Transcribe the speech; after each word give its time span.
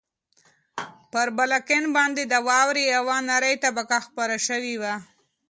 پر 1.11 1.27
بالکن 1.37 1.83
باندې 1.97 2.23
د 2.27 2.33
واورې 2.47 2.83
یوه 2.95 3.17
نری 3.29 3.55
طبقه 3.63 3.97
خپره 4.07 4.35
شوې 4.47 4.75
وه. 4.81 4.93